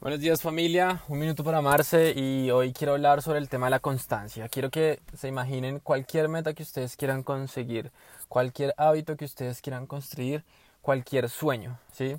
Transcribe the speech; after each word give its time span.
Buenos 0.00 0.20
días 0.20 0.42
familia, 0.42 1.02
un 1.08 1.18
minuto 1.18 1.42
para 1.42 1.60
Marce 1.60 2.12
y 2.14 2.52
hoy 2.52 2.72
quiero 2.72 2.92
hablar 2.92 3.20
sobre 3.20 3.40
el 3.40 3.48
tema 3.48 3.66
de 3.66 3.72
la 3.72 3.80
constancia. 3.80 4.48
Quiero 4.48 4.70
que 4.70 5.00
se 5.16 5.26
imaginen 5.26 5.80
cualquier 5.80 6.28
meta 6.28 6.54
que 6.54 6.62
ustedes 6.62 6.96
quieran 6.96 7.24
conseguir, 7.24 7.90
cualquier 8.28 8.74
hábito 8.76 9.16
que 9.16 9.24
ustedes 9.24 9.60
quieran 9.60 9.88
construir, 9.88 10.44
cualquier 10.82 11.28
sueño, 11.28 11.80
¿sí? 11.90 12.16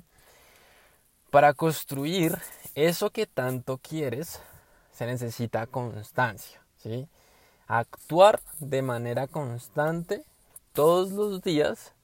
Para 1.30 1.54
construir 1.54 2.36
eso 2.74 3.08
que 3.08 3.24
tanto 3.24 3.78
quieres 3.78 4.42
se 4.92 5.06
necesita 5.06 5.66
constancia, 5.66 6.60
¿sí? 6.76 7.08
Actuar 7.66 8.40
de 8.58 8.82
manera 8.82 9.26
constante 9.26 10.22
todos 10.74 11.12
los 11.12 11.40
días 11.40 11.94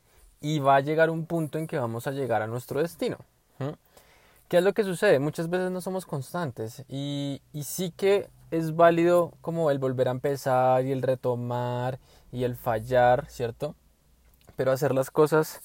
y 0.40 0.58
va 0.58 0.76
a 0.76 0.80
llegar 0.80 1.10
un 1.10 1.26
punto 1.26 1.58
en 1.58 1.66
que 1.66 1.78
vamos 1.78 2.06
a 2.06 2.12
llegar 2.12 2.40
a 2.40 2.46
nuestro 2.46 2.80
destino. 2.80 3.18
¿Qué 4.48 4.58
es 4.58 4.62
lo 4.62 4.74
que 4.74 4.84
sucede? 4.84 5.18
Muchas 5.18 5.50
veces 5.50 5.72
no 5.72 5.80
somos 5.80 6.06
constantes 6.06 6.84
y, 6.88 7.42
sí 7.64 7.92
que 7.96 8.28
es 8.52 8.76
válido 8.76 9.32
como 9.40 9.72
el 9.72 9.80
volver 9.80 10.06
a 10.06 10.12
empezar 10.12 10.84
y 10.84 10.92
el 10.92 11.02
retomar 11.02 11.98
y 12.30 12.44
el 12.44 12.54
fallar, 12.54 13.26
¿cierto? 13.28 13.74
Pero 14.54 14.70
hacer 14.70 14.94
las 14.94 15.10
cosas 15.10 15.60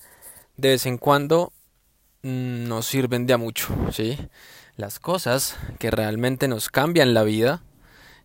de 0.57 0.69
vez 0.69 0.85
en 0.87 0.97
cuando 0.97 1.53
mm, 2.23 2.67
nos 2.67 2.87
sirven 2.87 3.27
de 3.27 3.37
mucho, 3.37 3.67
¿sí? 3.91 4.17
Las 4.77 4.99
cosas 4.99 5.57
que 5.77 5.91
realmente 5.91 6.47
nos 6.47 6.69
cambian 6.69 7.13
la 7.13 7.23
vida 7.23 7.63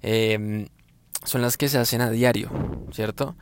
em, 0.00 0.68
son 1.24 1.42
las 1.42 1.58
que 1.58 1.68
se 1.68 1.78
hacen 1.78 2.00
a 2.00 2.10
diario, 2.10 2.50
¿cierto? 2.92 3.36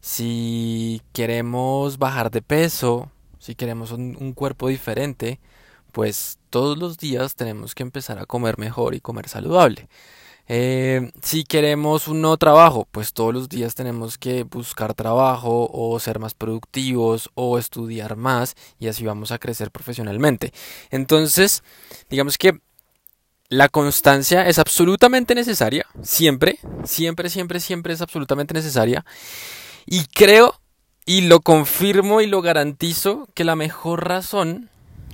Si 0.00 1.02
queremos 1.12 1.98
bajar 1.98 2.30
de 2.30 2.40
peso, 2.40 3.10
si 3.38 3.54
queremos 3.54 3.92
un 3.92 4.32
cuerpo 4.32 4.68
diferente, 4.68 5.40
pues 5.94 6.40
todos 6.50 6.76
los 6.76 6.98
días 6.98 7.36
tenemos 7.36 7.74
que 7.76 7.84
empezar 7.84 8.18
a 8.18 8.26
comer 8.26 8.58
mejor 8.58 8.96
y 8.96 9.00
comer 9.00 9.28
saludable. 9.28 9.88
Eh, 10.48 11.12
si 11.22 11.44
queremos 11.44 12.08
un 12.08 12.20
nuevo 12.20 12.36
trabajo, 12.36 12.88
pues 12.90 13.12
todos 13.12 13.32
los 13.32 13.48
días 13.48 13.76
tenemos 13.76 14.18
que 14.18 14.42
buscar 14.42 14.94
trabajo 14.94 15.70
o 15.72 15.98
ser 16.00 16.18
más 16.18 16.34
productivos 16.34 17.30
o 17.34 17.58
estudiar 17.58 18.16
más 18.16 18.56
y 18.80 18.88
así 18.88 19.04
vamos 19.04 19.30
a 19.30 19.38
crecer 19.38 19.70
profesionalmente. 19.70 20.52
Entonces, 20.90 21.62
digamos 22.10 22.38
que 22.38 22.58
la 23.48 23.68
constancia 23.68 24.48
es 24.48 24.58
absolutamente 24.58 25.36
necesaria, 25.36 25.86
siempre, 26.02 26.58
siempre, 26.82 27.30
siempre, 27.30 27.60
siempre 27.60 27.94
es 27.94 28.02
absolutamente 28.02 28.52
necesaria. 28.52 29.06
Y 29.86 30.06
creo 30.06 30.60
y 31.06 31.20
lo 31.20 31.40
confirmo 31.40 32.20
y 32.20 32.26
lo 32.26 32.42
garantizo 32.42 33.28
que 33.34 33.44
la 33.44 33.54
mejor 33.54 34.08
razón, 34.08 34.70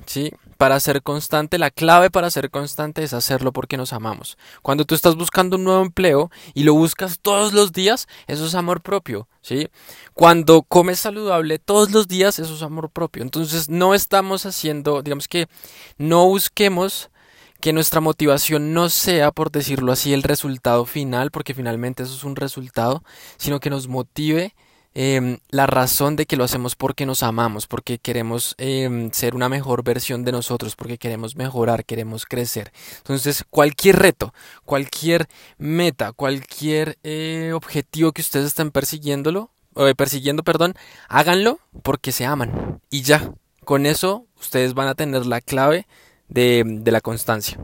¿sí? 0.06 0.32
Para 0.60 0.78
ser 0.78 1.02
constante, 1.02 1.56
la 1.56 1.70
clave 1.70 2.10
para 2.10 2.30
ser 2.30 2.50
constante 2.50 3.02
es 3.02 3.14
hacerlo 3.14 3.50
porque 3.50 3.78
nos 3.78 3.94
amamos. 3.94 4.36
Cuando 4.60 4.84
tú 4.84 4.94
estás 4.94 5.16
buscando 5.16 5.56
un 5.56 5.64
nuevo 5.64 5.80
empleo 5.80 6.30
y 6.52 6.64
lo 6.64 6.74
buscas 6.74 7.18
todos 7.18 7.54
los 7.54 7.72
días, 7.72 8.08
eso 8.26 8.44
es 8.44 8.54
amor 8.54 8.82
propio, 8.82 9.26
¿sí? 9.40 9.70
Cuando 10.12 10.60
comes 10.60 10.98
saludable 10.98 11.58
todos 11.58 11.92
los 11.92 12.08
días, 12.08 12.38
eso 12.38 12.54
es 12.54 12.60
amor 12.60 12.90
propio. 12.90 13.22
Entonces 13.22 13.70
no 13.70 13.94
estamos 13.94 14.44
haciendo, 14.44 15.00
digamos 15.00 15.28
que 15.28 15.48
no 15.96 16.26
busquemos 16.26 17.08
que 17.62 17.72
nuestra 17.72 18.02
motivación 18.02 18.74
no 18.74 18.90
sea, 18.90 19.30
por 19.30 19.50
decirlo 19.50 19.92
así, 19.92 20.12
el 20.12 20.22
resultado 20.22 20.84
final, 20.84 21.30
porque 21.30 21.54
finalmente 21.54 22.02
eso 22.02 22.12
es 22.12 22.22
un 22.22 22.36
resultado, 22.36 23.02
sino 23.38 23.60
que 23.60 23.70
nos 23.70 23.88
motive 23.88 24.54
Em, 24.92 25.38
la 25.50 25.68
razón 25.68 26.16
de 26.16 26.26
que 26.26 26.36
lo 26.36 26.42
hacemos 26.42 26.74
porque 26.74 27.06
nos 27.06 27.22
amamos, 27.22 27.68
porque 27.68 27.98
queremos 27.98 28.56
em, 28.58 29.12
ser 29.12 29.36
una 29.36 29.48
mejor 29.48 29.84
versión 29.84 30.24
de 30.24 30.32
nosotros, 30.32 30.74
porque 30.74 30.98
queremos 30.98 31.36
mejorar, 31.36 31.84
queremos 31.84 32.26
crecer. 32.26 32.72
Entonces, 32.98 33.44
cualquier 33.50 33.96
reto, 34.00 34.34
cualquier 34.64 35.28
meta, 35.58 36.12
cualquier 36.12 36.98
eh, 37.04 37.52
objetivo 37.54 38.10
que 38.12 38.22
ustedes 38.22 38.46
estén 38.46 38.72
persiguiéndolo, 38.72 39.50
eh, 39.76 39.94
persiguiendo, 39.94 40.42
perdón, 40.42 40.74
háganlo 41.08 41.60
porque 41.84 42.10
se 42.10 42.26
aman. 42.26 42.80
Y 42.90 43.02
ya, 43.02 43.32
con 43.64 43.86
eso 43.86 44.26
ustedes 44.40 44.74
van 44.74 44.88
a 44.88 44.96
tener 44.96 45.24
la 45.24 45.40
clave 45.40 45.86
de 46.28 46.82
la 46.86 47.00
constancia. 47.00 47.58